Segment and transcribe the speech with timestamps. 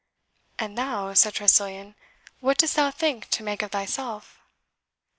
[0.57, 1.93] "And thou," said Tressilian,
[2.39, 4.39] "what dost thou think to make of thyself?"